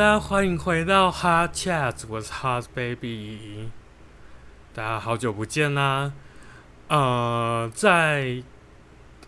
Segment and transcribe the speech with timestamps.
[0.00, 3.68] 大家欢迎回到 Hot Chat，我是 Hot Baby，
[4.72, 6.10] 大家好久不见啦。
[6.88, 8.42] 呃，在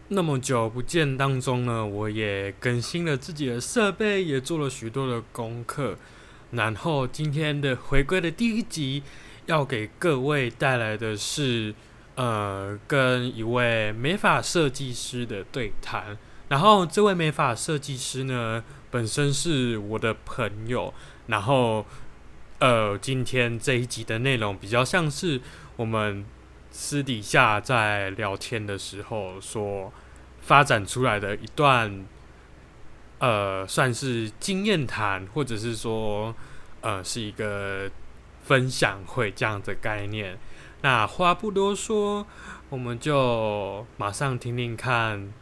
[0.09, 5.99] 那么久不见当中呢，我也更新了自己的设备，也做了许多的功课。
[6.53, 9.03] 然后今天的回归的第一集，
[9.45, 11.75] 要给各位带来的是，
[12.15, 16.17] 呃，跟一位美发设计师的对谈。
[16.49, 20.95] 然后这位美发设计师呢，本身是我的朋友。
[21.27, 21.85] 然后，
[22.61, 25.41] 呃，今天这一集的内容比较像是
[25.77, 26.25] 我们
[26.71, 29.93] 私底下在聊天的时候所
[30.41, 32.05] 发展出来的一段，
[33.19, 36.35] 呃，算是经验谈，或者是说，
[36.81, 37.91] 呃，是一个
[38.43, 40.37] 分享会这样的概念。
[40.83, 42.27] 那话不多说，
[42.69, 45.33] 我们就马上听听看。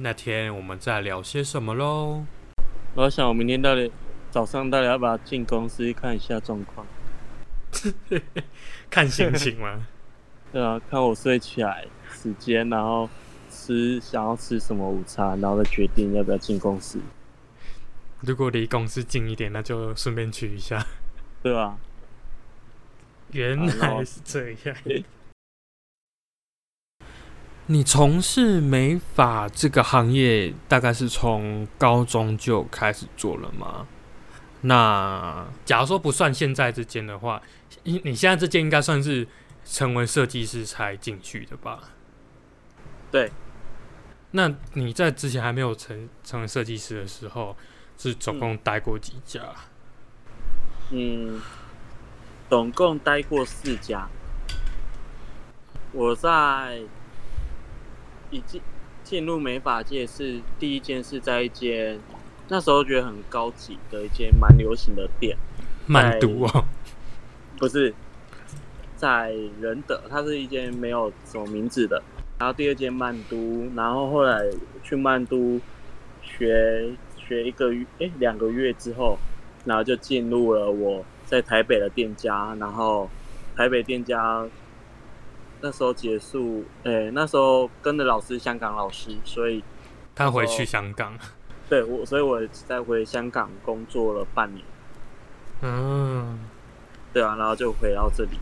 [0.00, 2.24] 那天我们在聊些什么喽？
[2.94, 3.90] 我想我明天到底
[4.30, 6.86] 早上到底要不要进公司看一下状况？
[8.90, 9.86] 看心情吗？
[10.52, 13.08] 对啊，看我睡起来时间，然后
[13.50, 16.98] 吃想要吃什么午餐，然后再决定要不要进公司。
[18.20, 20.84] 如果离公司近一点，那就顺便去一下。
[21.42, 21.76] 对啊，
[23.32, 24.76] 原来是这样。
[27.70, 33.86] 你从事美发这个行业，大概是从高中就开始做了吗？
[34.62, 37.42] 那假如说不算现在这间的话，
[37.82, 39.28] 你你现在这间应该算是
[39.66, 41.90] 成为设计师才进去的吧？
[43.10, 43.30] 对。
[44.30, 47.54] 那你在之前还没有成成为设计师的时候，
[47.98, 49.42] 是总共待过几家？
[50.90, 51.38] 嗯，
[52.48, 54.08] 总共待过四家。
[55.92, 56.80] 我在。
[58.30, 58.60] 一进
[59.04, 61.98] 进入美发界是第一间，是在一间
[62.48, 65.36] 那时候觉得很高级的一间蛮流行的店，
[65.86, 66.64] 曼都哦，
[67.58, 67.94] 不是
[68.96, 72.02] 在仁德，它是一间没有什么名字的。
[72.38, 74.42] 然后第二间曼都，然后后来
[74.84, 75.60] 去曼都
[76.22, 79.18] 学学一个月，哎，两个月之后，
[79.64, 83.08] 然后就进入了我在台北的店家，然后
[83.56, 84.46] 台北店家。
[85.60, 89.62] 那时候结束，诶，那时候跟的老师香港老师，所以
[90.14, 91.18] 他回去香港。
[91.68, 94.64] 对我，所以我在回香港工作了半年。
[95.62, 96.38] 嗯，
[97.12, 98.38] 对啊，然后就回到这里。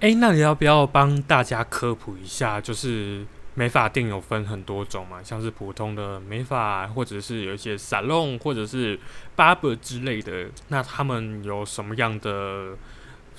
[0.00, 2.60] 哎，那你要不要帮大家科普一下？
[2.60, 3.24] 就是
[3.54, 8.98] 美发店有分很多种嘛，像是普通的美发，或者是有一些沙龙，或者是
[9.36, 12.76] barber 之类的，那他们有什么样的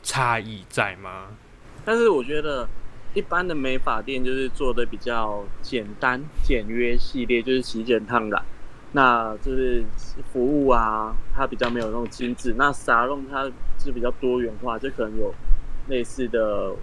[0.02, 1.28] 差异在吗？
[1.84, 2.66] 但是我觉得。
[3.16, 8.44] 一般的美发店就是做的比较简单、简约系列，就是洗剪烫染。
[8.92, 9.84] 那就是
[10.31, 12.53] 服务啊，它比较没有那种精致。
[12.58, 13.44] 那沙龙它
[13.80, 15.34] 是比较多元化，就可能有
[15.88, 16.74] 类似的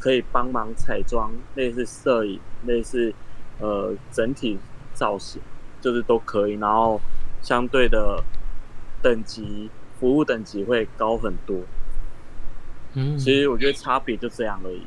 [0.00, 3.14] 可以帮忙彩妆、类似摄影、类似
[3.60, 4.58] 呃整体
[4.94, 5.40] 造型，
[5.80, 6.54] 就是都可以。
[6.54, 7.00] 然后
[7.42, 8.22] 相对的
[9.02, 11.60] 等级服务等级会高很多。
[12.94, 14.82] 嗯，其实我觉得差别就这样而已。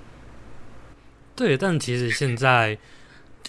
[1.35, 2.77] 对，但其实现在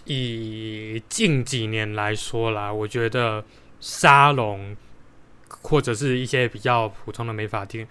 [0.04, 3.44] 以近几年来说啦，我觉得
[3.78, 4.76] 沙龙
[5.62, 7.86] 或者是一些比较普通的美发店，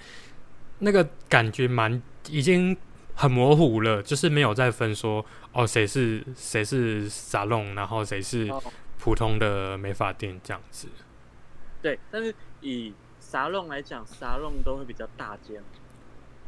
[0.79, 2.75] 那个感觉蛮已经
[3.13, 8.51] 很模糊了，就是没有再分说哦谁是谁是沙龙，然后谁是
[8.99, 10.89] 普通的美发店这样子。
[11.81, 15.63] 对，但是以沙龙来讲，沙龙都会比较大间。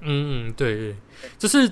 [0.02, 0.96] 嗯嗯，对，
[1.40, 1.70] 就是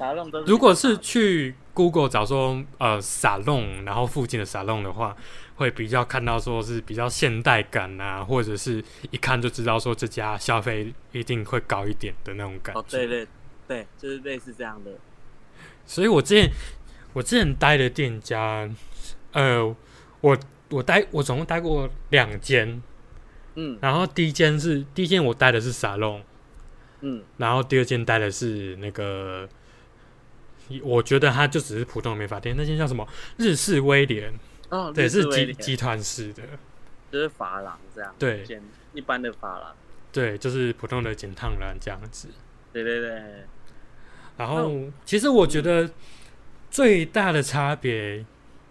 [0.48, 5.16] 如果是去 Google 找说呃沙龙，然后附近的沙龙的话，
[5.58, 12.82] 会比较看到说是比较现代感啊，或者是一看就知道说这家消费一定会高一点的那种感觉。
[12.82, 13.28] 哦，对对
[13.68, 14.92] 对，就是类似这样的。
[15.86, 16.52] 所以我之前
[17.14, 18.68] 我之前待的店家，
[19.34, 19.64] 呃，
[20.22, 20.38] 我
[20.70, 22.82] 我待我总共待过两间，
[23.54, 26.24] 嗯，然后第一间是第一间我待的是沙龙。
[27.06, 29.48] 嗯，然后第二间待的是那个，
[30.82, 33.08] 我觉得它就只是普通的美发店，那间叫什么？
[33.38, 34.34] 日式威廉。
[34.70, 36.42] 哦，对，是集集团式的，
[37.12, 38.44] 就是发廊这样，对，
[38.94, 39.76] 一般的发廊，
[40.12, 42.30] 对，就是普通的剪烫染这样子，
[42.74, 43.22] 对对对。
[44.38, 44.72] 然后
[45.06, 45.88] 其实我觉得
[46.72, 48.26] 最大的差别，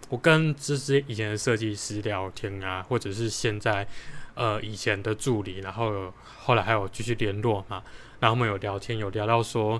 [0.09, 3.87] 我跟这些以前的设计师聊天啊，或者是现在
[4.33, 7.81] 呃以前的助理，然后后来还有继续联络嘛。
[8.25, 9.79] 然后我们有聊天，有聊到说，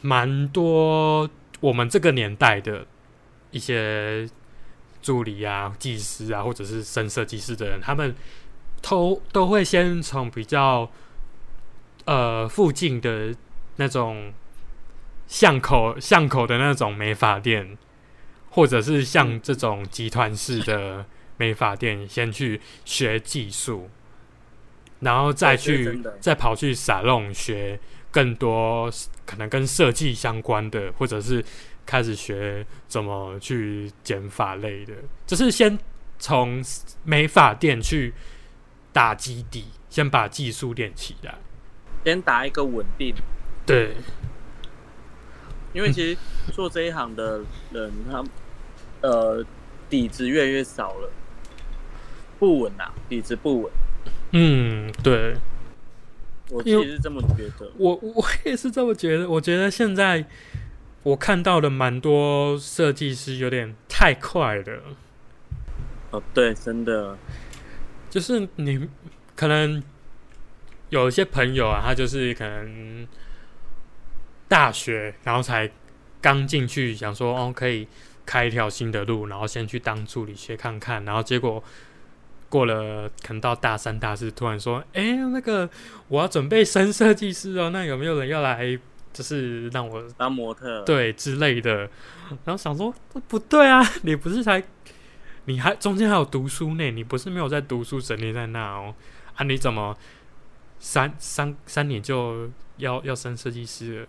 [0.00, 1.30] 蛮多
[1.60, 2.84] 我们这个年代的
[3.52, 4.28] 一些
[5.00, 8.12] 助理啊、技师啊，或者是深设计师的人，他们
[8.82, 10.90] 都都会先从比较
[12.06, 13.32] 呃附近的
[13.76, 14.32] 那种
[15.28, 17.78] 巷口巷口的那种美发店，
[18.50, 21.06] 或者是像这种集团式的
[21.36, 23.88] 美发店，先去学技术，
[25.00, 27.78] 然后再去再跑去撒弄学
[28.10, 28.90] 更多
[29.24, 31.44] 可能跟设计相关的，或者是
[31.84, 34.94] 开始学怎么去剪发类的，
[35.26, 35.78] 就是先
[36.18, 36.64] 从
[37.04, 38.14] 美发店去
[38.92, 41.34] 打基底，先把技术练起来。
[42.04, 43.14] 先打一个稳定，
[43.66, 43.96] 对，
[45.72, 46.18] 因为其实
[46.52, 47.40] 做这一行的
[47.72, 48.24] 人，他
[49.02, 49.44] 呃
[49.90, 51.10] 底子越来越少了，
[52.38, 53.72] 不稳啊，底子不稳。
[54.32, 55.36] 嗯，对
[56.50, 57.70] 我自因为己是这么觉得。
[57.78, 59.28] 我我也是这么觉得。
[59.28, 60.24] 我觉得现在
[61.02, 64.82] 我看到的蛮多设计师有点太快了，
[66.10, 67.16] 哦，对，真的，
[68.10, 68.88] 就是你
[69.34, 69.82] 可能
[70.90, 73.06] 有一些朋友啊，他就是可能
[74.48, 75.70] 大学然后才
[76.20, 77.86] 刚进去，想说哦可以
[78.24, 81.62] 开一条新的路，然后先去当助理学看看，然后结果
[82.48, 85.68] 过了可能到大三大四，突然说，哎、那个
[86.08, 88.78] 我要准备升设计师哦，那有没有人要来，
[89.12, 91.88] 就是让我当模特，，对之类的，
[92.44, 94.62] 然后想说这不对啊， 你不是才，
[95.46, 98.94] 你还中间还有读书呢，你不是没有在读书，整天在那哦，
[99.34, 99.96] 啊你怎么
[100.78, 104.06] 三三三年就要要升设计师了？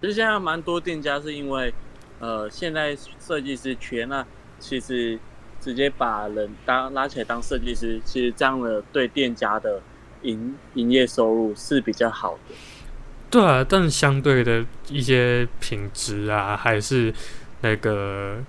[0.00, 1.72] 其实现在蛮多店家是因为，
[2.20, 4.26] 呃，现在设计师缺，那
[4.58, 5.18] 其实
[5.60, 9.80] 直接把人当拉起来当设计师，其实这样的对店家的
[10.22, 12.54] 营营业收入是比较好的。
[13.30, 17.14] 对啊，但是相对的一些品质啊，还是
[17.60, 18.42] 那个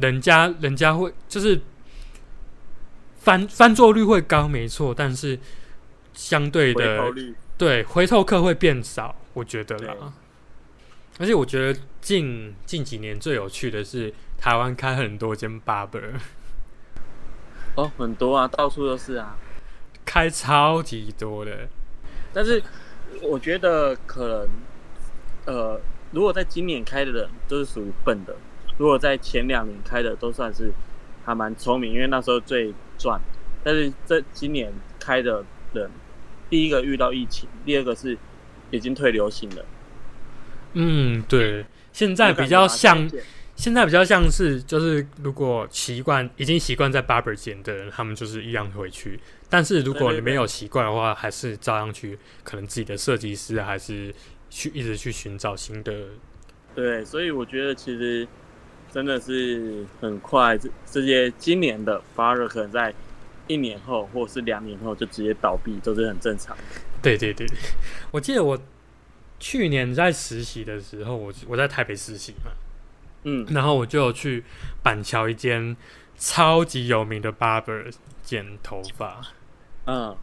[0.00, 1.60] 人家人家会就是
[3.18, 5.38] 翻翻座率会高，没错，但是
[6.14, 7.12] 相对的
[7.58, 10.12] 对，回头客会变少，我觉得对啦。
[11.18, 11.78] 而且我觉得
[12.08, 16.14] 近近几年最有趣的是，台湾开很多间 barber，
[17.74, 19.36] 哦，很多啊，到处都是啊。
[20.06, 21.68] 开超级多的。
[22.32, 22.62] 但是
[23.20, 25.78] 我觉得可能，呃，
[26.10, 28.34] 如果在今年开的人都是属于笨的，
[28.78, 30.72] 如果在前两年开的都算是
[31.26, 33.20] 还蛮聪明，因为那时候最赚。
[33.62, 35.44] 但是这今年开的
[35.74, 35.90] 人，
[36.48, 38.16] 第一个遇到疫情，第二个是
[38.70, 39.62] 已经退流行了。
[40.74, 43.08] 嗯，对，现在比较像，
[43.56, 49.18] 现在比较像是就是如果习惯已经习惯在 barber 剪的人，他们就是一样回去。
[49.48, 54.14] 但是如果你没有习惯的话，还是照样去，可能自己的设计师还是
[54.50, 55.92] 去一直去寻找新的
[56.74, 58.28] 对，所以我觉得其实
[58.92, 62.94] 真的是很快，这这些今年的 bar 可能在
[63.46, 66.62] 一年后或是两年后就直接倒闭，都是很正常的。
[67.02, 67.46] 对对对，
[68.10, 68.56] 我记得我
[69.38, 72.50] 去年在实习的时候，我我在台北实习嘛，
[73.24, 74.44] 嗯，然后我就有去
[74.82, 75.76] 板桥一间
[76.16, 79.20] 超级有名的 barber 剪头发，
[79.86, 80.16] 嗯，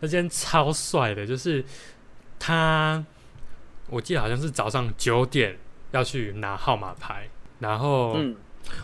[0.00, 1.64] 那间超帅的，就是
[2.38, 3.04] 他，
[3.88, 5.58] 我记得好像是早上九点
[5.92, 8.36] 要去拿号码牌，然后嗯，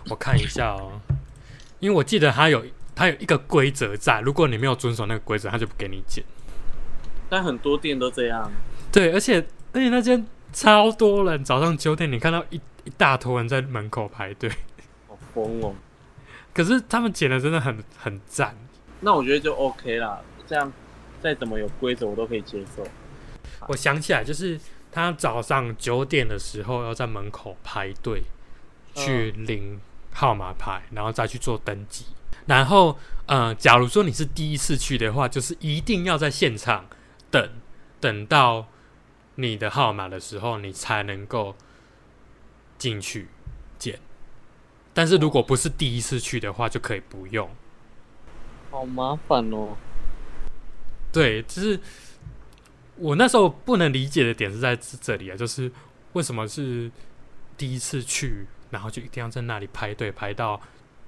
[0.08, 1.00] 我看一下哦，
[1.80, 6.24] 因为我记得他有他有一个规则在，如果你没有遵守那个规则，他就不给你剪。
[7.28, 8.50] 但很多店都这样。
[8.92, 14.50] 对，而且而且那间超多人，早上九点你看到一一大坨人在门口排队，
[15.06, 15.74] 好疯哦！
[16.54, 18.56] 可是他们剪的真的很很赞。
[19.00, 20.72] 那我觉得就 OK 啦，这样
[21.20, 22.82] 再怎么有规则我都可以接受。
[23.68, 24.58] 我想起来，就是
[24.90, 28.22] 他早上九点的时候要在门口排队
[28.94, 29.78] 去领
[30.14, 32.06] 号码牌，然后再去做登记。
[32.46, 36.86] 然后，呃，假如说你是第一次去的话，就是一定要在现场
[37.30, 37.50] 等，
[38.00, 38.68] 等到
[39.36, 41.54] 你的号码的时候，你才能够
[42.76, 43.28] 进去
[43.78, 43.98] 捡。
[44.92, 47.48] 但是如果不是第一次去的话，就可以不用。
[48.70, 49.76] 好麻烦哦。
[51.12, 51.80] 对，就是
[52.96, 55.70] 我那时候不能理解的点是在这这里啊，就是
[56.14, 56.90] 为什么是
[57.56, 60.60] 第一次去，然后就一定要在那里排队排到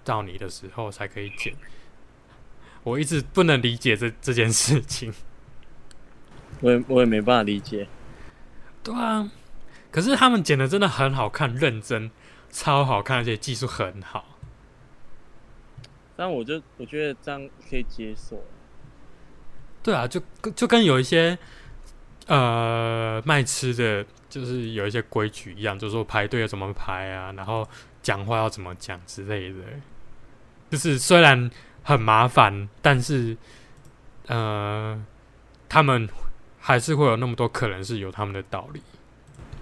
[0.05, 1.55] 到你的时候才可以捡。
[2.85, 5.13] 我一直不能理解这这件事情。
[6.61, 7.87] 我也我也没办法理解。
[8.83, 9.31] 对啊，
[9.91, 12.11] 可是他们剪的真的很好看，认真，
[12.51, 14.39] 超好看，而且技术很好。
[16.17, 18.43] 但我就我觉得这样可以接受。
[19.83, 20.21] 对啊，就
[20.57, 21.39] 就跟有一些
[22.27, 27.67] 呃卖吃的，就是有一些规矩一样，就是说排队要怎么排啊，然后
[28.03, 29.59] 讲话要怎么讲之类的。
[30.71, 31.51] 就是虽然
[31.83, 33.37] 很麻烦，但是
[34.27, 35.03] 呃，
[35.69, 36.09] 他们
[36.69, 38.83] 还是会有那么多可能是有他们的道理。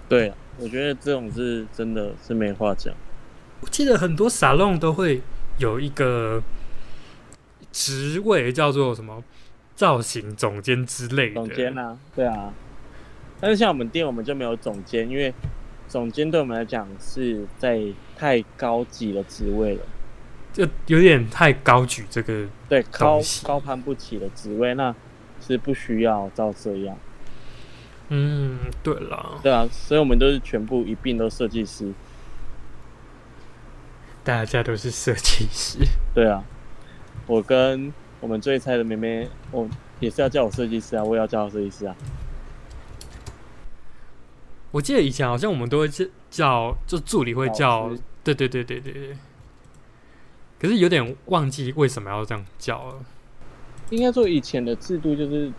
[0.09, 2.93] 对，我觉得这种是真的是没话讲。
[3.61, 5.21] 我记得很多沙龙都会
[5.57, 6.43] 有一个
[7.71, 9.23] 职位叫做什么
[9.73, 11.35] 造型总监之类的。
[11.35, 12.53] 总监啊，对啊。
[13.39, 15.33] 但是像我们店，我们就没有总监，因为
[15.87, 17.81] 总监对我们来讲是在
[18.17, 19.81] 太高级的职位了，
[20.51, 24.93] 就有点太高举这个对高高攀不起的职位，那
[25.47, 26.97] 是不需要照这样，
[28.09, 31.93] 嗯，对了，对啊，所以我们都是全部一并都设计师，
[34.23, 35.79] 大家都是设计师。
[36.13, 36.43] 对啊，
[37.25, 41.95] 我跟我们最菜的妹妹，我也是要叫我设计师啊，我也要叫她设计师啊，
[44.71, 47.89] 我记得以前好像我们都会叫叫，就助理会叫，
[48.23, 49.17] 对对对对对对。
[50.59, 53.05] 可是有点忘记为什么要这样叫了。
[53.89, 55.51] 应该说以前的制度就是，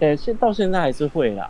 [0.00, 1.48] 呃，现到现在还是会啦，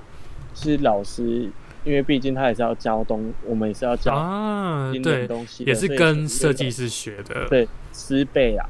[0.54, 1.50] 是老师，
[1.84, 7.48] 因为毕竟他也是要教东，我们也是要教啊，新对，东西，也是跟设计师学的。
[7.48, 8.68] 对师辈啊，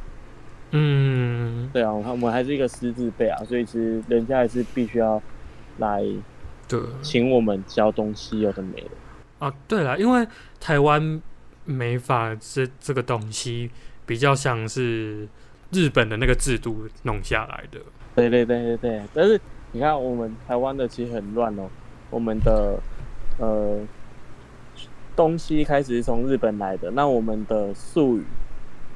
[0.71, 5.21] 嗯，对啊，我们还是一个师字辈啊，所以其实人家还是必须要
[5.79, 6.05] 来
[6.69, 8.91] 对请我们教东西，有的没的。
[9.39, 10.27] 啊，对啦，因为
[10.61, 11.21] 台湾
[11.65, 13.71] 美法这这个东西
[14.07, 15.29] 比较像是
[15.71, 17.79] 日本的那个制度弄下来的。
[18.15, 19.41] 对对对对对，但是
[19.73, 21.69] 你看我们台湾的其实很乱哦，
[22.11, 22.81] 我们的
[23.39, 23.79] 呃
[25.15, 28.25] 东西开始是从日本来的，那我们的术语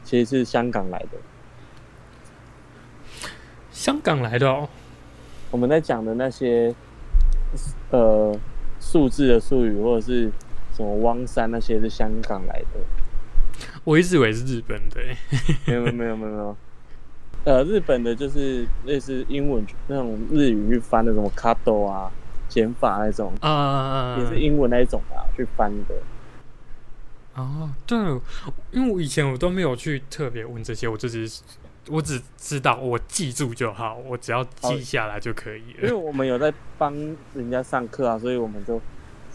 [0.02, 1.18] 其实是香港来的。
[3.70, 4.68] 香港来的哦，
[5.50, 6.74] 我们在讲的那些
[7.90, 8.36] 呃
[8.80, 10.30] 数字的术语，或者是
[10.74, 12.80] 什么汪山那些是香港来的。
[13.84, 15.16] 我一直以为是日本的欸。
[15.66, 16.56] 没有没有没有没有，
[17.44, 22.10] 呃，日本的就是类似英文那种日语去翻的什么 cut 啊、
[22.48, 25.94] 减法那种，啊，也是英文那一种啊去翻的。
[27.34, 27.98] 哦，对，
[28.70, 31.42] 因为我以前我都没有去特别问这些，我就只是
[31.88, 35.92] 我只知道我记住就好，我只要记下来就可以了因为。
[35.92, 36.94] 我们有在帮
[37.34, 38.80] 人家上课啊，所以我们就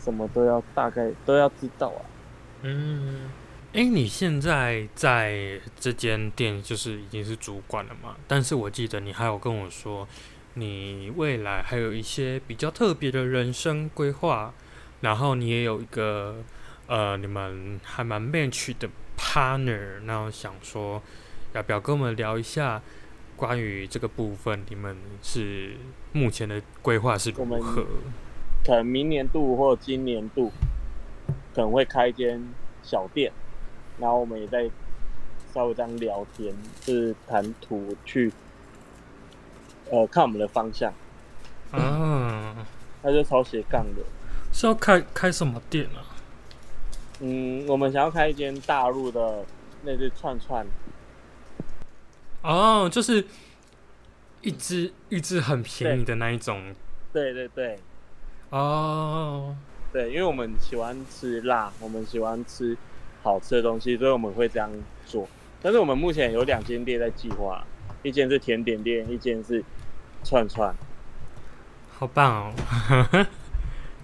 [0.01, 2.01] 什么都要大概都要知道啊。
[2.61, 3.29] 嗯，
[3.77, 8.15] 哎，你现在在这间店就是已经是主管了嘛？
[8.27, 10.07] 但是我记得你还有跟我说，
[10.55, 14.51] 你未来还有一些比较特别的人生规划，
[15.01, 16.37] 然后你也有一个
[16.87, 20.99] 呃，你们还蛮 match 的 partner，那我想说，
[21.53, 22.81] 要不要跟我们聊一下
[23.35, 24.59] 关于这个部分？
[24.69, 25.75] 你们是
[26.13, 27.85] 目前的规划是如何？
[28.65, 30.51] 可能明年度或今年度
[31.53, 32.43] 可能会开一间
[32.81, 33.31] 小店，
[33.99, 34.69] 然后我们也在
[35.53, 38.31] 稍微这样聊天，就是谈图去
[39.89, 40.93] 呃看我们的方向。
[41.71, 42.65] 啊，
[43.01, 44.03] 他就超斜杠的。
[44.53, 46.05] 是要开开什么店啊？
[47.19, 49.43] 嗯，我们想要开一间大陆的
[49.83, 50.65] 那只串串，
[52.43, 53.25] 哦，就是
[54.41, 56.75] 一只一只很便宜的那一种
[57.11, 57.79] 对对对
[58.51, 59.55] 哦。
[59.91, 62.77] 对，因为我们喜欢吃辣，我们喜欢吃
[63.27, 64.71] 好吃的东西，所以我们会这样
[65.05, 65.27] 做。
[65.61, 67.61] 但是我们目前有两间店在计划，
[68.01, 69.61] 一间是甜点店，一间是
[70.23, 70.73] 串串。
[71.99, 73.27] 好棒哦！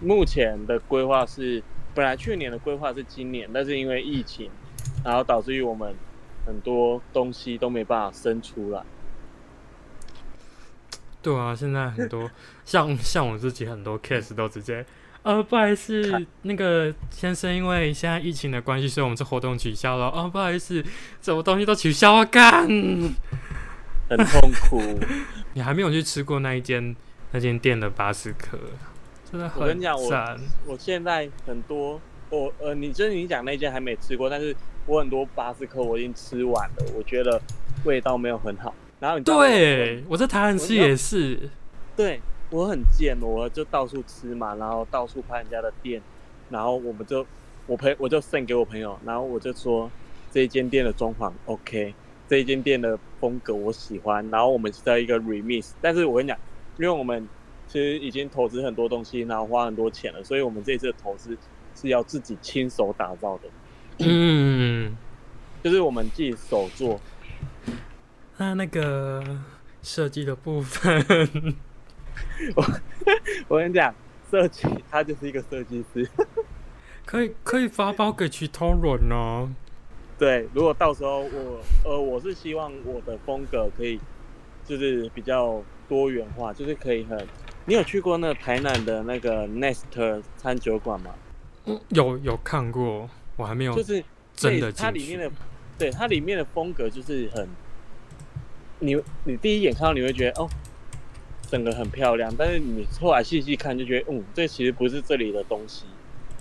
[0.01, 1.63] 目前的规划是，
[1.95, 4.49] 本来去年的规划是今年，但是因为疫情，
[5.05, 5.95] 然后导致于我们
[6.45, 8.83] 很多东西都没办法生出来。
[11.21, 12.29] 对啊，现在很多
[12.65, 14.85] 像像我自己很多 case 都直接，
[15.23, 20.07] 呃，不好意思，那个先生，因为现在疫情的关系，所以我们这活动取消了。
[20.07, 20.83] 哦，不好意思，
[21.21, 22.67] 什么东西都取消啊，干！
[24.09, 24.81] 很痛苦。
[25.55, 26.93] 你还没有去吃过那一间
[27.31, 28.57] 那间店的巴斯克，
[29.31, 30.11] 真的很我跟你讲我。
[30.65, 34.53] 我现在很多，我呃，你就是你讲那间还没吃过，但是
[34.85, 37.41] 我很多巴斯克我已经吃完了，我觉得
[37.85, 38.75] 味道没有很好。
[38.99, 41.49] 然后你对，我在台南吃也是，
[41.95, 42.19] 对
[42.53, 45.99] 我很贱，我就到处吃嘛，然后到处拍人家的店，
[46.51, 47.25] 然后我们就
[47.65, 49.89] 我朋我就 send 给我朋友，然后我就说
[50.31, 51.95] 这一间店的装潢 OK，
[52.29, 56.37] 这一间店的风格我喜欢，然后我们是在一个 remix，但是我跟你讲，
[56.77, 57.27] 因为我们
[57.67, 61.35] 其实已经投资很多东西，然后花很多钱了，所以我们这次的投资
[61.73, 63.49] 是要自己亲手打造的，
[63.97, 64.95] 嗯，
[65.63, 67.01] 就是我们自己手做。
[68.37, 69.39] 那那个
[69.81, 71.03] 设计的部分，
[72.55, 72.65] 我
[73.47, 73.93] 我跟你讲，
[74.29, 76.07] 设计他就是一个设计师。
[77.05, 79.49] 可以可以发包给其他人哦。
[80.17, 83.99] 对，如果到时候我呃我是希望我的风格可以
[84.65, 87.27] 就是比较多元化，就是可以很。
[87.65, 91.11] 你有去过那个台南的那个 Nest 餐酒馆吗？
[91.65, 95.31] 嗯，有有看过，我还没有就是真的它里面的，
[95.77, 97.47] 对它里面的风格就是很，
[98.79, 100.49] 你你第一眼看到你会觉得哦，
[101.53, 105.85] 整个很漂亮，但是你后来细细看就觉得，嗯，这其实不是这里的东西，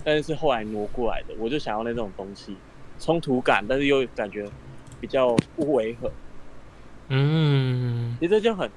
[0.03, 2.57] 但是是后来挪过来的，我就想要那种东西，
[2.97, 4.49] 冲突感，但是又感觉
[4.99, 6.11] 比较不违和，
[7.09, 8.67] 嗯，其实就很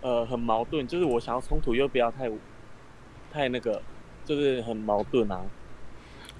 [0.00, 2.30] 呃很矛盾，就是我想要冲突又不要太
[3.32, 3.82] 太那个，
[4.24, 5.42] 就是很矛盾啊，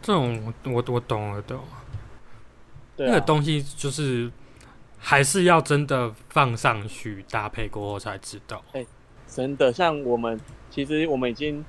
[0.00, 1.59] 这种我我我懂了懂。
[2.97, 4.30] 对啊那个，东西就是
[4.97, 8.62] 还是要真的放上去搭配过后才知道。
[9.31, 10.39] 真的，像我们
[10.71, 11.65] 其实我们已经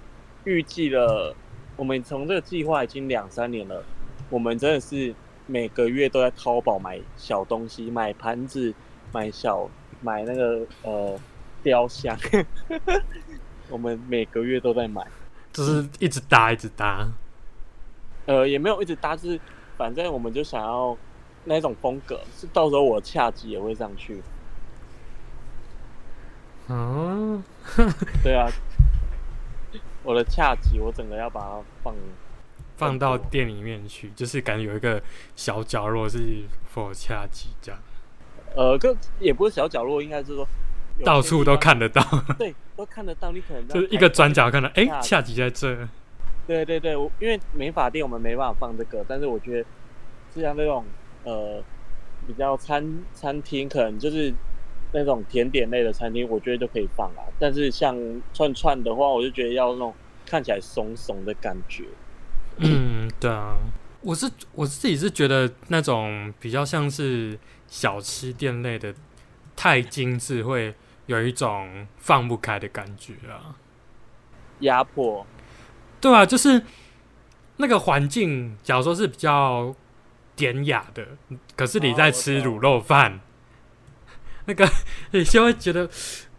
[0.46, 1.36] 预计了，
[1.78, 3.84] 我们从这个计划已经两三年了，
[4.30, 5.14] 我们真的是
[5.46, 8.74] 每个月都在淘宝买小东西，买盘子，
[9.14, 9.70] 买小
[10.02, 11.20] 买那个呃
[11.62, 12.18] 雕像，
[13.70, 15.06] 我们每个月都在买，
[15.54, 17.08] 就是一直搭一直搭。
[18.26, 19.40] 呃也没有一直搭，就是
[19.78, 20.98] 反正我们就想要
[21.46, 24.22] 那种风格，是到时候我恰吉也会上去，
[26.72, 27.44] 嗯，
[28.24, 28.50] 对啊，
[30.04, 31.94] 我的恰吉我整个要把它放。
[32.78, 35.00] 放到店里面去，就是感觉有一个
[35.36, 36.18] 小角落是
[36.74, 37.80] for 恰吉这样，
[38.56, 40.48] 呃，跟也不是小角落，应该是说
[41.06, 42.02] 到处都看得到，
[42.40, 43.32] 对，都看得到。
[43.32, 45.88] 你可能就是一个转角看到，哎、恰吉恰吉在这。
[46.48, 49.66] 对对对，我因为美发店我们没办法放这个，但是我觉得
[50.34, 50.84] 是像那种
[51.24, 51.62] 呃
[52.26, 54.34] 比较餐餐厅，可能就是
[54.94, 57.24] 那种甜点类的餐厅，我觉得就可以放啊。
[57.40, 57.96] 但是像
[58.34, 59.94] 串串的话，我就觉得要那种
[60.26, 61.86] 看起来怂怂的感觉。
[62.58, 63.56] 嗯，对啊，
[64.02, 67.38] 我是我自己是觉得那种比较像是
[67.68, 68.94] 小吃店类的，
[69.56, 70.74] 太精致会
[71.06, 73.56] 有一种放不开的感觉啊。
[74.60, 75.26] 压迫，
[76.00, 76.62] 对啊，就是
[77.58, 79.74] 那个环境，假如说是比较
[80.36, 81.08] 典雅的，
[81.56, 83.20] 可是你在吃卤肉饭，
[84.46, 84.68] 那个
[85.12, 85.90] 你就会觉得，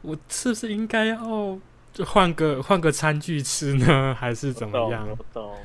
[0.02, 1.58] 我是不是应该要
[1.92, 5.08] 就换个换个餐具吃呢， 还是怎么样？
[5.08, 5.56] 我懂。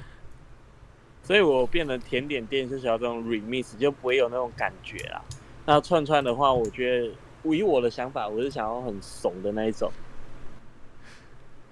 [1.23, 5.21] 所以我变成甜点店是想要这种 remix，就不会有那种感觉啦。
[5.65, 7.11] 那串串的话，我觉得
[7.43, 9.91] 以我的想法，我是想要很怂的那一种。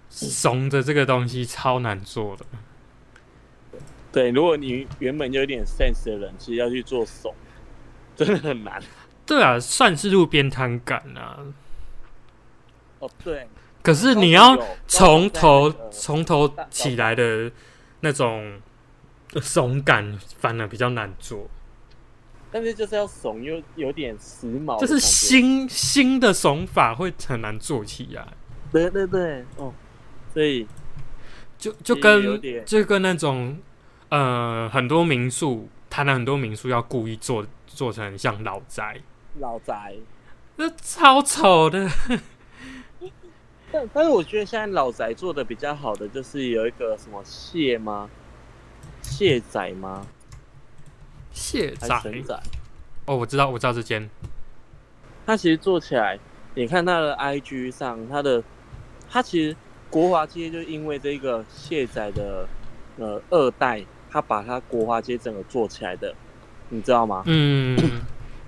[0.09, 2.45] 怂的这个东西超难做的。
[4.11, 7.33] 对，如果你原本就有点 sense 的人，其实要去做怂，
[8.15, 8.81] 真的很难。
[9.25, 11.39] 对啊，算是路边摊感啊。
[12.99, 13.47] 哦，对，
[13.81, 14.57] 可是你要
[14.87, 17.51] 从头从头起来的
[18.01, 18.59] 那种
[19.41, 21.49] 怂感，反而比较难做。
[22.51, 24.97] 但是就是要怂又有点时髦，就是。
[24.97, 28.25] 新新的怂法会很难做起来，
[28.71, 29.73] 对对对，哦，
[30.33, 30.65] 所以
[31.57, 33.57] 就就跟就跟那种
[34.07, 39.01] 呃很多民宿，台南很多民宿要故意做做成像老宅，
[39.39, 39.95] 老宅。
[40.55, 41.89] 那超丑的。
[43.71, 48.09] 但但是我觉得现在老宅做的比较好的，就是有一个什么蟹吗？
[49.01, 50.07] 蟹仔吗？
[51.31, 52.39] 还蟹仔？
[53.05, 54.09] 哦，我知道，我知道这间，
[55.25, 56.17] 它其实做起来，
[56.53, 58.41] 你看它的 IG 上，它的
[59.09, 59.55] 它其实
[59.89, 62.47] 国华街就因为这个蟹仔的
[62.97, 66.15] 呃二代，他把他国华街整个做起来的，
[66.69, 67.23] 你知道吗？
[67.25, 67.77] 嗯，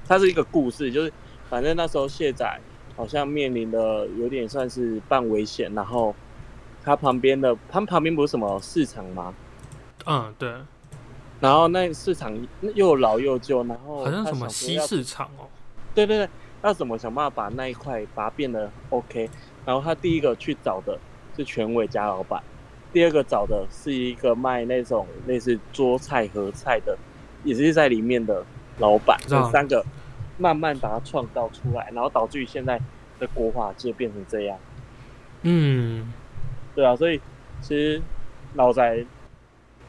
[0.08, 1.12] 它是一个故事，就是
[1.50, 2.60] 反正那时候蟹仔
[2.96, 6.15] 好像面临的有点算是半危险，然后
[6.84, 9.34] 它旁边的它旁边不是什么市场吗？
[10.06, 10.50] 嗯，对，
[11.41, 12.34] 然后那市场
[12.76, 15.46] 又老又旧，然后好像什么西市场哦，
[15.93, 16.30] 对对对，
[16.63, 19.30] 要怎么想办法把那一块把它变得 OK？
[19.65, 20.98] 然后他第一个去找的
[21.36, 22.41] 是全伟家老板，
[22.93, 26.98] 第二个找的是一个卖那种类似桌菜和菜的，
[27.43, 28.46] 也是在里面的
[28.80, 29.84] 老板，这三个
[30.38, 32.80] 慢慢把它创造出来，然后导致于现在
[33.20, 34.58] 的国画界变成这样。
[35.42, 36.12] 嗯，
[36.76, 37.20] 对啊，所以
[37.62, 38.02] 其实
[38.56, 39.06] 老宅，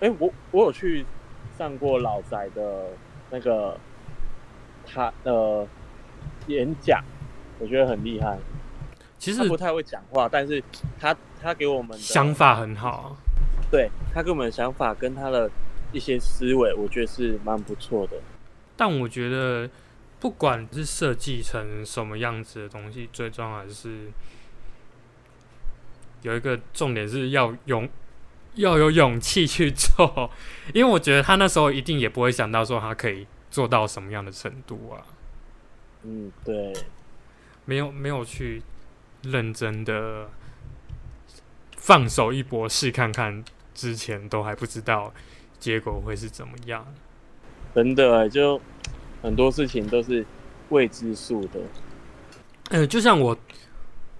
[0.00, 1.04] 哎、我我有去
[1.56, 2.86] 上过老宅的
[3.30, 3.76] 那个
[4.86, 5.66] 他呃
[6.46, 7.02] 演讲，
[7.58, 8.38] 我觉得很厉害。
[9.18, 10.62] 其实他不太会讲话，但是
[10.98, 13.16] 他他给我们的想，法很好，
[13.70, 15.50] 对他给我们的想法跟他的
[15.92, 18.16] 一些思维，我觉得是蛮不错的。
[18.78, 19.68] 但我觉得
[20.20, 24.06] 不管是设计成什么样子的东西，最重要还是
[26.22, 27.88] 有一个重点是要勇
[28.54, 30.30] 要有勇气去做，
[30.72, 35.02] 因为我觉得他那时候一定也不会想到说他可以做到什么样的程度啊，
[36.04, 36.72] 嗯，对，
[37.64, 38.62] 没有没有去
[39.22, 40.30] 认真的
[41.76, 45.12] 放手一搏试看看，之前都还不知道
[45.58, 46.86] 结果会是怎么样。
[47.78, 48.60] 真的就
[49.22, 50.26] 很多事情都是
[50.70, 51.60] 未知数的。
[52.70, 53.38] 呃，就像我，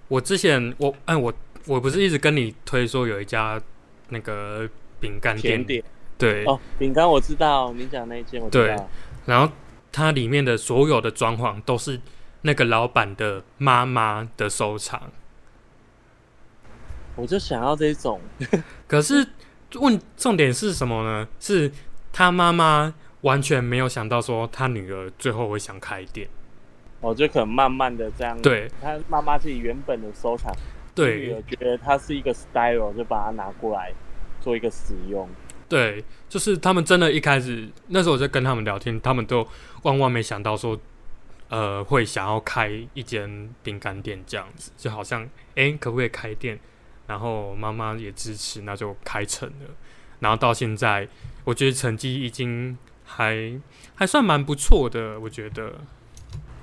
[0.07, 1.33] 我之前我哎我
[1.65, 3.61] 我不是一直跟你推说有一家
[4.07, 4.65] 那个
[5.01, 5.83] 饼干店，甜点
[6.17, 8.89] 对，哦，饼干我知道，你讲那一间我知对道。
[9.25, 9.51] 然后
[9.91, 11.99] 它里面的所有的装潢都是
[12.43, 15.11] 那个老板的妈妈的收藏。
[17.17, 18.21] 我就想要这种，
[18.87, 19.27] 可是
[19.73, 21.27] 问重点是什么呢？
[21.41, 21.69] 是
[22.13, 26.27] 他妈妈完全没有想到说他女儿最后会想开店。
[27.01, 28.39] 我就可能慢慢的这样。
[28.41, 30.57] 对他妈妈自己原本的收藏，女
[30.93, 33.93] 对儿觉得它是一个 style，就把它拿过来
[34.41, 35.27] 做一个使用。
[35.69, 39.47] 对，就是他们真的一开始那时候我在跟他们聊天，他们都
[39.83, 40.77] 万万没想到说，
[41.47, 46.59] 呃，会想要开一间饼干店这样子，就好像诶，可不可以开店？
[47.07, 49.67] 然后妈妈也支持，那就开成了。
[50.19, 51.07] 然后到现在，
[51.43, 52.77] 我觉得成绩已经
[53.09, 53.59] 还
[53.95, 55.73] 还算蛮不错的，我觉得。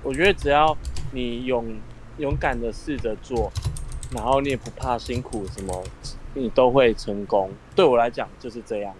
[0.01, 0.75] 我觉得只要
[1.11, 1.75] 你勇
[2.17, 3.51] 勇敢的试着做，
[4.13, 5.83] 然后你也不怕辛苦什么，
[6.33, 7.51] 你都会成功。
[7.75, 8.95] 对我来讲就是这样。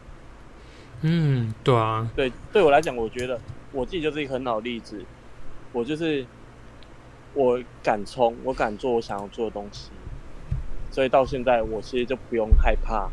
[1.02, 3.40] 嗯，对啊，对，对我来讲，我觉得
[3.72, 5.04] 我自己就是一个很好的例子。
[5.72, 6.26] 我就是
[7.34, 9.92] 我敢冲，我敢做我想要做的东西，
[10.92, 13.10] 所以到现在我其实就不用害怕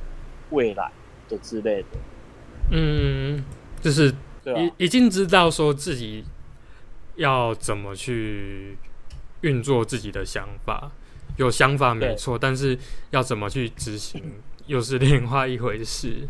[0.51, 0.91] 未来
[1.29, 1.89] 的之类的，
[2.71, 3.45] 嗯，
[3.85, 4.09] 就是
[4.57, 6.25] 已已经知道说自己
[7.17, 8.79] 要怎么去
[9.43, 10.91] 运作自己的想法，
[11.37, 12.79] 有想法没错，但是
[13.11, 14.23] 要怎么去执行，
[14.67, 16.27] 又是另外一回事。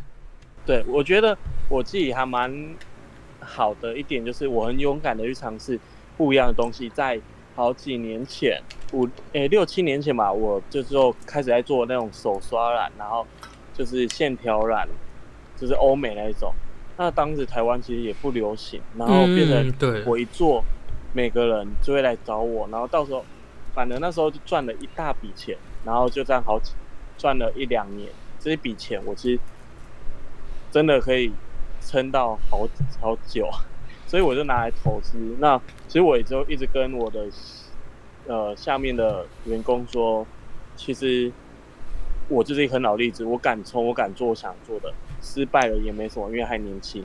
[0.66, 1.38] 对，我觉得
[1.68, 2.74] 我自己还蛮
[3.38, 5.78] 好的一点，就是我很勇敢的去尝试
[6.16, 6.88] 不一样的东西。
[6.88, 7.20] 在
[7.54, 8.60] 好几年前，
[8.92, 10.82] 五诶六七年前吧，我就
[11.24, 13.24] 开始在做那种手刷染，然后
[13.72, 14.88] 就是线条染，
[15.56, 16.52] 就是欧美那一种。
[16.96, 20.62] 那当时台湾其实也不流行，然后变成我一做，
[21.12, 23.24] 每个人就会来找我，然后到时候，
[23.74, 26.72] 反正那时候就赚了一大笔钱，然后就这样好几
[27.18, 29.40] 赚了一两年，这一笔钱我其实
[30.70, 31.32] 真的可以
[31.80, 32.68] 撑到好
[33.00, 33.48] 好久，
[34.06, 35.18] 所以我就拿来投资。
[35.40, 37.26] 那其实我也就一直跟我的
[38.26, 40.26] 呃下面的员工说，
[40.76, 41.32] 其实
[42.28, 47.04] 我就是一个很好的例子，我敢冲，我敢做我想做的，失败了也没什么，因为还年轻。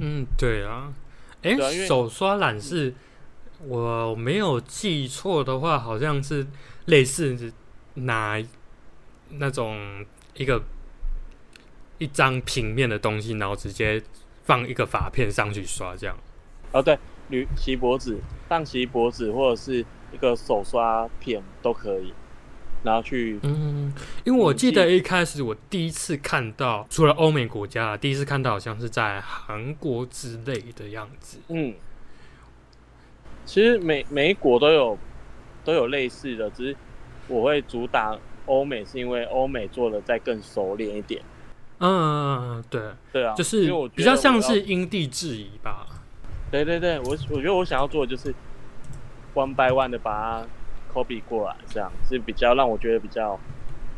[0.00, 0.92] 嗯，对啊。
[1.42, 1.56] 诶，
[1.86, 2.92] 手刷染是
[3.66, 6.46] 我没有记错的话，好像是
[6.86, 7.52] 类似
[7.94, 8.42] 拿
[9.30, 10.04] 那种
[10.34, 10.62] 一个
[11.98, 14.02] 一张平面的东西，然后直接
[14.44, 16.16] 放一个发片上去刷，这样。
[16.72, 22.12] 哦，对，铝锡箔纸、放锡箔纸或者是一个手刷片都可以，
[22.82, 23.92] 然后去嗯，
[24.24, 31.38] 因为我记得一开始我第一次看到，除了欧美国家，第一次看到好像是在韩国之类的样子。
[31.48, 31.74] 嗯，
[33.44, 34.98] 其实每每一国都有
[35.64, 36.76] 都有类似的，只是
[37.26, 41.20] 我会主打欧美，是因为欧美做的再更熟练一点。
[41.78, 42.80] 嗯，对，
[43.12, 45.86] 对啊，就是比较像是因地制宜吧。
[46.50, 48.32] 对对对，我我觉得我想要做的就是
[49.34, 50.46] one by one 的把它
[50.96, 53.38] copy 过来，这样是比较让我觉得比较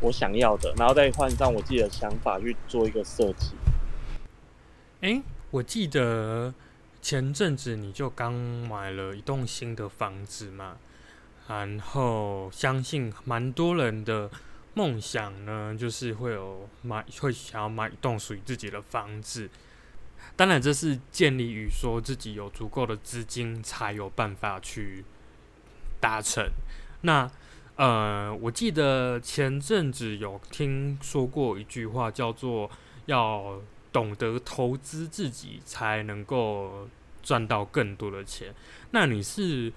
[0.01, 3.53] 我想要的，然后再换上我自己的想法去做一个设计。
[4.99, 6.53] 诶，我记得
[7.01, 10.75] 前阵子你就刚买了一栋新的房子嘛，
[11.47, 14.29] 然后相信蛮多人的
[14.73, 19.49] 梦想呢，就是会有买，会想要买一栋属于自己的房子。
[20.35, 25.05] 当然，这是建立于说自己有足够的资金，才有办法去
[26.01, 26.45] 达成。
[27.01, 27.29] 那
[27.75, 32.69] 呃，我记得前阵子有听说过一句话，叫做
[33.05, 36.87] 要懂得投资自己，才能够
[37.23, 38.53] 赚到更多的钱。
[38.91, 39.71] 那你是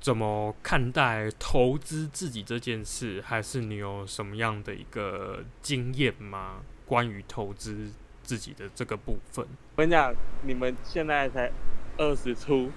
[0.00, 3.22] 怎么看待投资自己这件事？
[3.22, 6.62] 还是你有什么样的一个经验吗？
[6.86, 7.90] 关于投资
[8.22, 9.46] 自己的这个部分？
[9.76, 11.52] 我跟你讲，你们现在才
[11.98, 12.70] 二十出，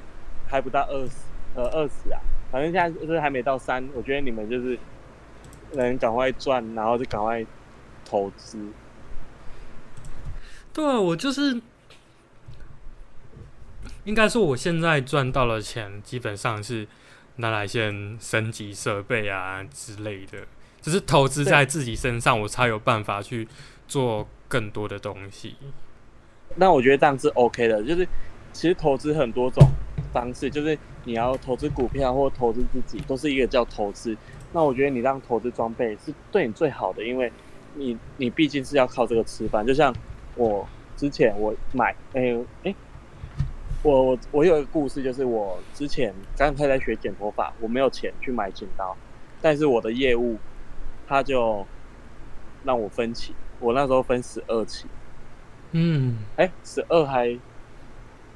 [0.47, 1.15] 还不到二十，
[1.58, 3.84] 呃，二十啊，反正现在就是还没到三。
[3.96, 4.78] 我觉得你们就是
[5.74, 7.43] 能赶快赚，然后就赶快
[8.06, 8.70] 投资。
[10.72, 11.60] 对啊，我就是
[14.04, 16.88] 应该说，我现在赚到的钱基本上是
[17.38, 20.38] 拿来先升级设备啊之类的，
[20.80, 23.48] 就是投资在自己身上，我才有办法去
[23.88, 25.56] 做更多的东西。
[26.56, 28.08] 那我觉得这样是 OK 的，就是
[28.54, 29.67] 其实投资很多种，
[30.13, 34.15] 方式，就是你要投资股票或投资自己，都是一个叫投资。
[34.52, 37.32] 那我觉得你让投资装备是对你最好的，因为
[37.76, 39.65] 你你毕竟是要靠这个吃饭。
[39.65, 39.96] 就像
[40.36, 40.67] 我
[40.98, 42.76] 之前我买，哎哎，
[43.84, 48.93] 我我我有一个故事，就是我之前刚开始学剪头发，我没有钱去买剪刀，
[49.41, 50.38] 但是我的业务
[51.08, 51.65] 他就
[52.65, 54.88] 让我分期，我那时候分十二期，
[55.72, 57.39] 嗯，哎，十二还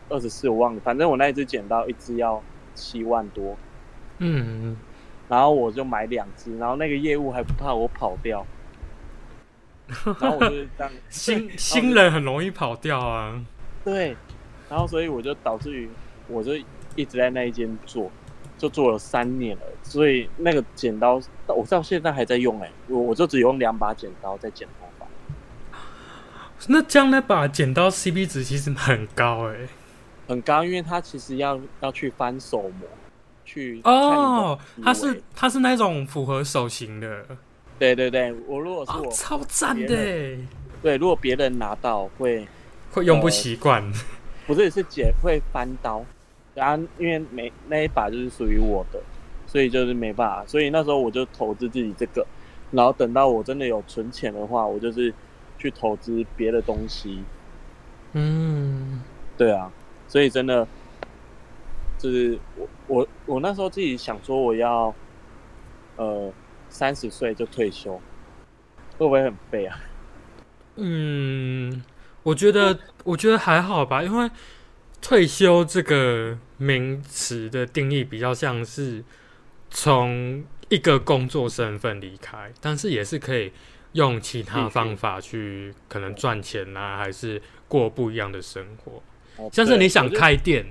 [0.07, 2.41] 二十四，我忘了，反正我那一只剪刀一只要
[2.75, 3.57] 七万多，
[4.19, 4.75] 嗯，
[5.27, 8.45] 然后我就买两只，然后那个业务还不怕我跑掉，
[10.19, 13.43] 然后我就是这样， 新新人很容易跑掉啊。
[13.83, 14.15] 对，
[14.69, 15.89] 然后所以我就导致于
[16.27, 16.53] 我就
[16.95, 18.11] 一直在那一间做，
[18.57, 25.07] 就做了三年了，所以那个剪刀我到现在还在用哎、我我就只用两把剪刀在剪头发，
[26.67, 29.67] 那这样那把剪刀 CP 值其实很高哎、
[30.31, 32.87] 很高，因为它其实要要去翻手模，
[33.43, 37.25] 去哦，它是它是那种符合手型的，
[37.77, 40.39] 对对对，我如果是超赞的欸，
[40.81, 42.47] 对，如果别人拿到会
[42.91, 43.83] 会用不习惯。
[44.47, 46.03] 不是是姐会翻刀，
[46.55, 48.99] 然后因为每那一把就是属于我的，
[49.47, 52.25] 所以就是没办法，所以那时候我就投资自己这个，
[52.71, 55.13] 然后等到我真的有存钱的话，我就是
[55.57, 57.23] 去投资别的东西，
[58.13, 59.01] 嗯，
[59.37, 59.71] 对啊，
[60.11, 60.67] 所以真的
[61.97, 64.93] 就是我我我那时候自己想说我要
[65.95, 66.33] 呃
[66.67, 67.93] 三十岁就退休，
[68.97, 69.79] 会不会很废啊？
[70.75, 71.81] 嗯，
[72.23, 74.29] 我觉得我觉得还好吧，因为
[75.01, 79.01] 退休这个名词的定义比较像是
[79.69, 83.53] 从一个工作身份离开，但是也是可以
[83.93, 89.01] 用其他方法去可能赚钱啊，还是过不一样的生活。
[89.37, 90.65] 哦像是你想，开店，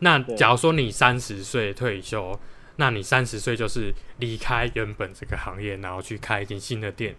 [0.00, 2.38] 那假如说你三十岁退休，
[2.76, 7.16] 那你三十岁就是离开原本这个行业，然后去开一间新的店，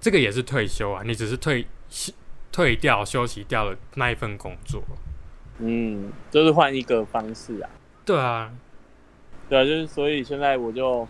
[0.00, 1.66] 这个也是退休啊，你只是退
[2.50, 4.82] 退掉、休息掉了那一份工作。
[5.58, 7.70] 嗯，就是换一个方式啊。
[8.04, 8.52] 对啊，
[9.48, 11.06] 对啊，就是所以现在我就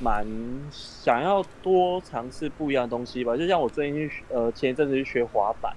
[0.00, 0.26] 蛮
[0.70, 3.36] 想要多尝试不一样的东西吧。
[3.36, 5.76] 就像我最近去呃前一阵子去学滑板，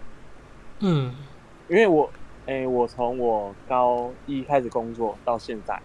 [0.80, 1.14] 嗯
[1.68, 2.12] 因为我
[2.52, 5.82] 诶、我从我高一开始工作到现在，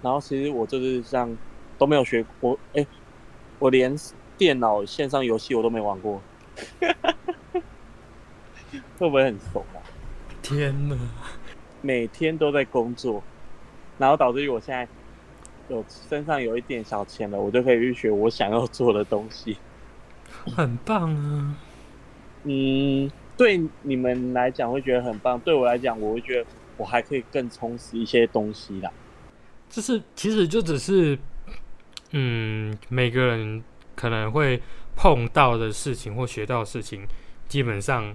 [0.00, 1.36] 然后其实我就是像
[1.76, 2.86] 都没有学过诶、
[3.58, 3.92] 我连
[4.36, 6.22] 电脑线上游戏我都没玩过，
[8.96, 9.82] 会不会很怂啊？
[10.40, 10.96] 天哪，
[11.80, 13.24] 每天都在工作，
[13.96, 14.88] 然后导致于我现在
[15.66, 19.58] 有身上有一点小钱了，我就可以去学我想要做的东西。
[20.28, 21.58] 很棒啊！
[22.44, 28.90] 嗯，对你们来讲会觉得很棒，对我来讲，我会觉得我还可以更充实一些东西啦。
[29.68, 31.18] 就是其实就只是，
[32.10, 33.62] 嗯，每个人
[33.96, 34.60] 可能会
[34.94, 37.06] 碰到的事情或学到的事情，
[37.48, 38.14] 基本上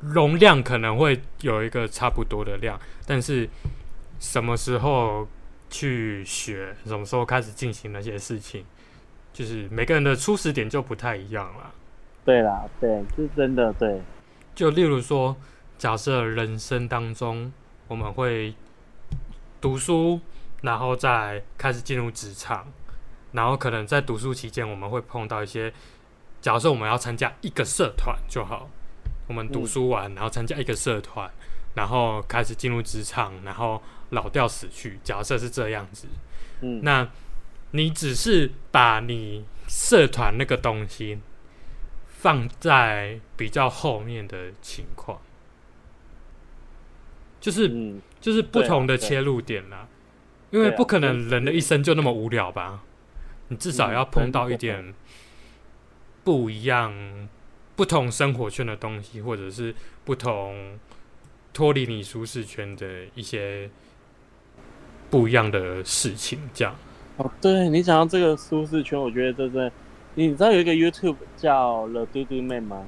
[0.00, 3.48] 容量可能会有一个差不多的量，但是
[4.20, 5.26] 什么时候
[5.70, 8.64] 去学，什么时候开始进行那些事情，
[9.32, 11.72] 就是每个人的初始点就不太一样了。
[12.28, 14.02] 对啦，对，这是真的，对，
[14.54, 15.34] 就例如说，
[15.78, 17.50] 假设人生当中
[17.86, 18.54] 我们会
[19.62, 20.20] 读书，
[20.60, 22.70] 然后再开始进入职场，
[23.32, 25.72] 然后可能在读书期间我们会碰到一些，
[26.38, 28.68] 假设我们要参加一个社团就好，
[29.26, 31.30] 我们读书完，然后参加一个社团，
[31.72, 36.06] 然后开始进入职场，然后老掉死去，假设是这样子，
[36.60, 37.08] 嗯，那
[37.70, 41.18] 你只是把你社团那个东西
[42.18, 45.20] 放在比较后面的情况，
[47.40, 49.86] 就是嗯，就是不同的切入点啦，
[50.50, 52.82] 因为不可能人的一生就那么无聊吧，
[53.46, 54.92] 你至少嗯要碰到一点
[56.24, 57.28] 不一样、
[57.76, 59.72] 不同生活圈的东西，或者是
[60.04, 60.76] 不同
[61.52, 63.70] 脱离你舒适圈的一些
[65.08, 66.74] 不一样的事情，这样。
[67.16, 69.72] 哦，对你讲到这个舒适圈，我觉得这真的，
[70.26, 72.84] 你知道有一个 YouTube 叫 The Do Do Man 吗？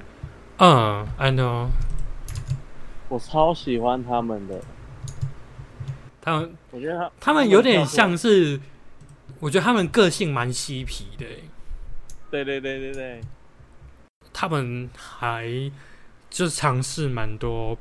[0.57, 1.69] 嗯，I know，
[3.07, 4.59] 我超喜欢他们的，
[6.19, 8.59] 他们我觉得他他们有点像是，
[9.39, 11.43] 我觉得他们个性蛮嬉皮的欸、
[12.29, 13.21] 对对对对对，
[14.33, 15.71] 他们还
[16.29, 17.77] 就是尝试蛮多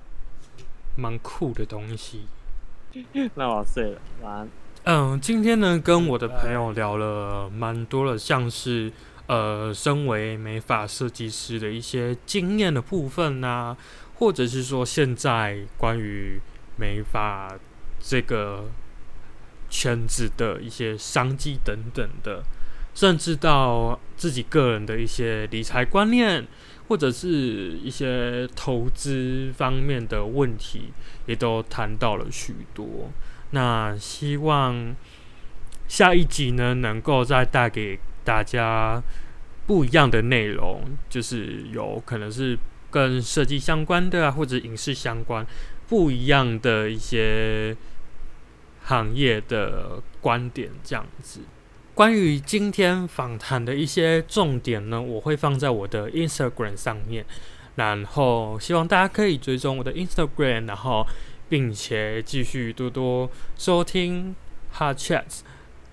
[0.97, 2.27] 蛮酷的东西。
[3.35, 4.49] 那我睡了，晚安。
[4.85, 8.93] 嗯，今天呢跟我的朋友聊了蛮多的，像是
[9.31, 13.77] 呃，身为美发设计师的一些经验的部分呐、
[14.17, 16.41] 或者是说现在关于
[16.77, 17.57] 美发
[18.01, 18.65] 这个
[19.69, 22.43] 圈子的一些商机等等的，
[22.93, 26.45] 甚至到自己个人的一些理财观念，
[26.89, 30.93] 或者是一些投资方面的问题，
[31.27, 33.13] 也都谈到了许多。
[33.53, 34.93] 那希望
[35.87, 39.03] 下一集呢，能够再带给大家
[39.67, 42.57] 不一样的内容，就是有可能是
[42.89, 45.45] 跟设计相关的啊，或者影视相关
[45.89, 47.77] 不一样的一些
[48.85, 51.41] 行业的观点，这样子。
[51.93, 57.27] 关于今天访谈的一些重点呢，我会放在我的 Instagram 上面，
[57.75, 61.05] 然后希望大家可以追踪我的 Instagram，然后
[61.49, 64.37] 并且继续多多收听
[64.77, 65.41] Hard Chats，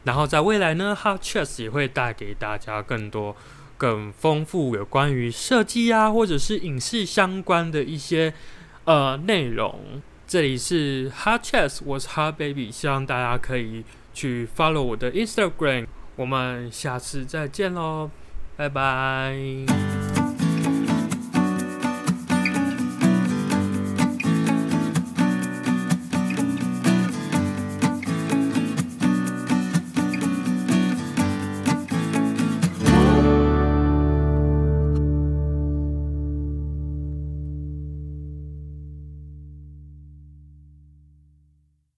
[0.07, 3.35] 然后在未来呢，Hard Chess 也会带给大家更多、
[3.77, 8.33] 更丰富有关于设计啊，或者是影视相关的一些
[8.85, 10.01] 呃内容。
[10.25, 15.87] 这里是 Hard Chess，我是 Hard Baby，希望大家可以去 follow 我的 Instagram。
[16.15, 18.09] 我们下次再见喽，
[18.55, 20.06] 拜拜。